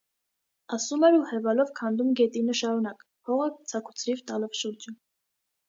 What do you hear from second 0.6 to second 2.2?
Ասում էր ու հևալով քանդում